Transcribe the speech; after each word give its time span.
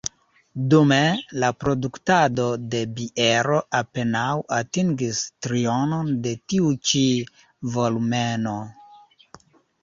Dume, 0.69 0.97
la 1.41 1.49
produktado 1.63 2.45
de 2.71 2.79
biero 2.99 3.59
apenaŭ 3.81 4.31
atingis 4.61 5.21
trionon 5.49 6.09
de 6.25 6.33
tiu 6.55 6.73
ĉi 6.89 7.03
volumeno. 7.77 8.57